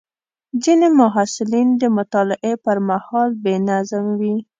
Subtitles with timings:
[0.63, 4.35] ځینې محصلین د مطالعې پر مهال بې نظم وي.